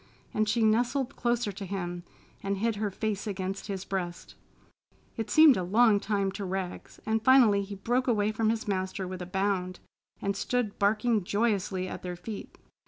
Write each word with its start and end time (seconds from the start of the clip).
and 0.33 0.49
she 0.49 0.63
nestled 0.63 1.15
closer 1.15 1.51
to 1.51 1.63
him 1.63 2.01
and 2.41 2.57
hid 2.57 2.77
her 2.77 2.89
face 2.89 3.27
against 3.27 3.67
his 3.67 3.85
breast. 3.85 4.33
It 5.15 5.29
seemed 5.29 5.57
a 5.57 5.61
long 5.63 5.99
time 5.99 6.31
to 6.31 6.43
Rags, 6.43 6.99
and 7.05 7.23
finally 7.23 7.61
he 7.61 7.75
broke 7.75 8.07
away 8.07 8.31
from 8.31 8.49
his 8.49 8.67
master 8.67 9.07
with 9.07 9.21
a 9.21 9.27
bound 9.27 9.79
and 10.19 10.35
stood 10.35 10.79
barking 10.79 11.23
joyously 11.23 11.87
at 11.87 12.01
their 12.01 12.15
feet. 12.15 12.57